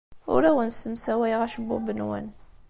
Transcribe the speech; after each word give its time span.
Ur 0.33 0.41
awen-ssemsawayeɣ 0.49 1.41
acebbub-nwen. 1.43 2.27